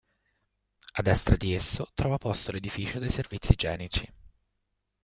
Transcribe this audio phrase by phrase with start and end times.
[0.95, 4.11] A destra di esso trova posto l'edificio dei servizi igienici.